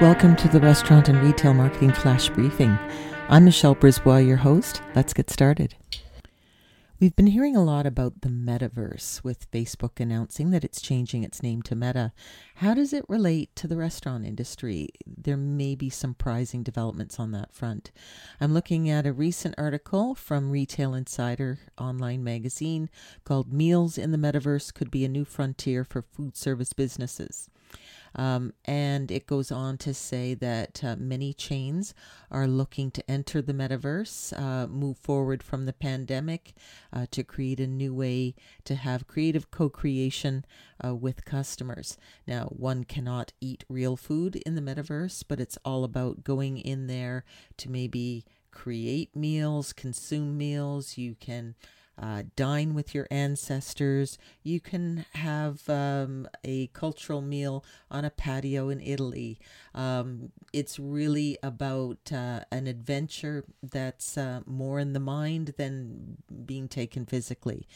Welcome 0.00 0.34
to 0.36 0.48
the 0.48 0.58
Restaurant 0.58 1.08
and 1.08 1.22
Retail 1.22 1.54
Marketing 1.54 1.92
Flash 1.92 2.28
Briefing. 2.28 2.76
I'm 3.28 3.44
Michelle 3.44 3.76
Brisbois, 3.76 4.26
your 4.26 4.38
host. 4.38 4.82
Let's 4.96 5.14
get 5.14 5.30
started. 5.30 5.76
We've 6.98 7.14
been 7.14 7.28
hearing 7.28 7.54
a 7.54 7.62
lot 7.62 7.86
about 7.86 8.22
the 8.22 8.28
metaverse 8.28 9.22
with 9.22 9.48
Facebook 9.52 10.00
announcing 10.00 10.50
that 10.50 10.64
it's 10.64 10.80
changing 10.80 11.22
its 11.22 11.44
name 11.44 11.62
to 11.62 11.76
Meta. 11.76 12.12
How 12.56 12.74
does 12.74 12.92
it 12.92 13.04
relate 13.08 13.54
to 13.54 13.68
the 13.68 13.76
restaurant 13.76 14.24
industry? 14.24 14.88
There 15.06 15.36
may 15.36 15.76
be 15.76 15.90
some 15.90 16.10
surprising 16.10 16.64
developments 16.64 17.20
on 17.20 17.30
that 17.30 17.54
front. 17.54 17.92
I'm 18.40 18.52
looking 18.52 18.90
at 18.90 19.06
a 19.06 19.12
recent 19.12 19.54
article 19.56 20.16
from 20.16 20.50
Retail 20.50 20.92
Insider 20.92 21.60
online 21.78 22.24
magazine 22.24 22.90
called 23.24 23.52
Meals 23.52 23.96
in 23.96 24.10
the 24.10 24.18
Metaverse 24.18 24.74
Could 24.74 24.90
Be 24.90 25.04
a 25.04 25.08
New 25.08 25.24
Frontier 25.24 25.84
for 25.84 26.02
Food 26.02 26.36
Service 26.36 26.72
Businesses. 26.72 27.48
Um, 28.14 28.52
and 28.64 29.10
it 29.10 29.26
goes 29.26 29.50
on 29.50 29.78
to 29.78 29.92
say 29.94 30.34
that 30.34 30.82
uh, 30.84 30.96
many 30.96 31.32
chains 31.32 31.94
are 32.30 32.46
looking 32.46 32.90
to 32.92 33.10
enter 33.10 33.42
the 33.42 33.52
metaverse, 33.52 34.38
uh, 34.38 34.66
move 34.68 34.98
forward 34.98 35.42
from 35.42 35.66
the 35.66 35.72
pandemic 35.72 36.54
uh, 36.92 37.06
to 37.10 37.24
create 37.24 37.60
a 37.60 37.66
new 37.66 37.94
way 37.94 38.34
to 38.64 38.74
have 38.76 39.06
creative 39.06 39.50
co 39.50 39.68
creation 39.68 40.44
uh, 40.84 40.94
with 40.94 41.24
customers. 41.24 41.98
Now, 42.26 42.44
one 42.46 42.84
cannot 42.84 43.32
eat 43.40 43.64
real 43.68 43.96
food 43.96 44.36
in 44.46 44.54
the 44.54 44.62
metaverse, 44.62 45.24
but 45.26 45.40
it's 45.40 45.58
all 45.64 45.84
about 45.84 46.24
going 46.24 46.58
in 46.58 46.86
there 46.86 47.24
to 47.58 47.70
maybe 47.70 48.24
create 48.50 49.14
meals, 49.16 49.72
consume 49.72 50.38
meals. 50.38 50.96
You 50.96 51.16
can 51.18 51.54
uh, 52.00 52.24
dine 52.36 52.74
with 52.74 52.94
your 52.94 53.06
ancestors. 53.10 54.18
You 54.42 54.60
can 54.60 55.04
have 55.14 55.68
um, 55.68 56.28
a 56.42 56.68
cultural 56.68 57.20
meal 57.20 57.64
on 57.90 58.04
a 58.04 58.10
patio 58.10 58.68
in 58.68 58.80
Italy. 58.80 59.38
Um, 59.74 60.32
it's 60.52 60.78
really 60.78 61.38
about 61.42 62.12
uh, 62.12 62.40
an 62.50 62.66
adventure 62.66 63.44
that's 63.62 64.18
uh, 64.18 64.40
more 64.46 64.78
in 64.78 64.92
the 64.92 65.00
mind 65.00 65.54
than 65.56 66.18
being 66.44 66.68
taken 66.68 67.06
physically. 67.06 67.66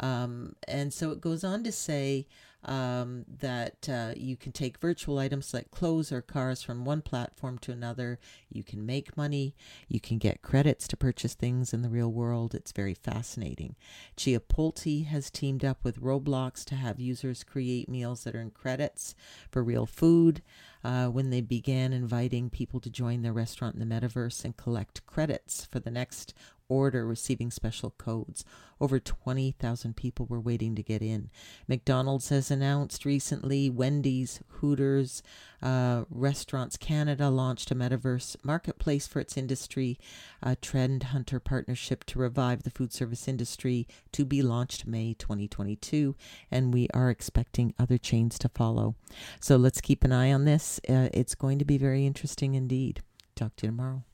Um, 0.00 0.56
and 0.66 0.92
so 0.92 1.10
it 1.10 1.20
goes 1.20 1.44
on 1.44 1.64
to 1.64 1.72
say, 1.72 2.26
um, 2.64 3.24
that 3.40 3.88
uh, 3.88 4.12
you 4.16 4.36
can 4.36 4.52
take 4.52 4.78
virtual 4.78 5.18
items 5.18 5.54
like 5.54 5.70
clothes 5.70 6.10
or 6.10 6.20
cars 6.20 6.62
from 6.62 6.84
one 6.84 7.02
platform 7.02 7.58
to 7.58 7.72
another. 7.72 8.18
You 8.50 8.64
can 8.64 8.84
make 8.84 9.16
money. 9.16 9.54
You 9.88 10.00
can 10.00 10.18
get 10.18 10.42
credits 10.42 10.88
to 10.88 10.96
purchase 10.96 11.34
things 11.34 11.72
in 11.72 11.82
the 11.82 11.88
real 11.88 12.10
world. 12.10 12.54
It's 12.54 12.72
very 12.72 12.94
fascinating. 12.94 13.76
Chipotle 14.16 15.06
has 15.06 15.30
teamed 15.30 15.64
up 15.64 15.78
with 15.84 16.02
Roblox 16.02 16.64
to 16.66 16.74
have 16.74 16.98
users 16.98 17.44
create 17.44 17.88
meals 17.88 18.24
that 18.24 18.34
earn 18.34 18.50
credits 18.50 19.14
for 19.50 19.62
real 19.62 19.86
food. 19.86 20.42
Uh, 20.84 21.08
when 21.08 21.30
they 21.30 21.40
began 21.40 21.92
inviting 21.92 22.48
people 22.48 22.78
to 22.78 22.88
join 22.88 23.22
their 23.22 23.32
restaurant 23.32 23.74
in 23.74 23.80
the 23.80 23.94
metaverse 23.94 24.44
and 24.44 24.56
collect 24.56 25.04
credits 25.06 25.64
for 25.64 25.80
the 25.80 25.90
next 25.90 26.34
order 26.68 27.06
receiving 27.06 27.50
special 27.50 27.90
codes. 27.90 28.44
Over 28.80 29.00
20,000 29.00 29.96
people 29.96 30.26
were 30.26 30.40
waiting 30.40 30.76
to 30.76 30.82
get 30.82 31.02
in. 31.02 31.30
McDonald's 31.66 32.28
has 32.28 32.50
announced 32.50 33.04
recently, 33.04 33.68
Wendy's, 33.68 34.40
Hooters, 34.48 35.22
uh, 35.60 36.04
Restaurants 36.10 36.76
Canada 36.76 37.28
launched 37.28 37.70
a 37.70 37.74
metaverse 37.74 38.36
marketplace 38.44 39.06
for 39.06 39.18
its 39.18 39.36
industry, 39.36 39.98
a 40.42 40.54
Trend 40.54 41.04
Hunter 41.04 41.40
partnership 41.40 42.04
to 42.04 42.18
revive 42.18 42.62
the 42.62 42.70
food 42.70 42.92
service 42.92 43.26
industry 43.26 43.88
to 44.12 44.24
be 44.24 44.42
launched 44.42 44.86
May 44.86 45.14
2022, 45.14 46.14
and 46.50 46.72
we 46.72 46.88
are 46.94 47.10
expecting 47.10 47.74
other 47.78 47.98
chains 47.98 48.38
to 48.38 48.48
follow. 48.48 48.94
So 49.40 49.56
let's 49.56 49.80
keep 49.80 50.04
an 50.04 50.12
eye 50.12 50.32
on 50.32 50.44
this. 50.44 50.80
Uh, 50.88 51.08
it's 51.12 51.34
going 51.34 51.58
to 51.58 51.64
be 51.64 51.78
very 51.78 52.06
interesting 52.06 52.54
indeed. 52.54 53.00
Talk 53.34 53.56
to 53.56 53.66
you 53.66 53.72
tomorrow. 53.72 54.04